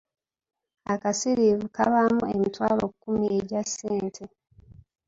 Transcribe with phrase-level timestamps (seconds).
[0.93, 4.25] Akasiriivu kabaamu emitwalo kkumi egya ssente.